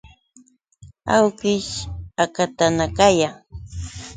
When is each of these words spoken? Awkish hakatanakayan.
Awkish 1.15 1.71
hakatanakayan. 2.17 3.35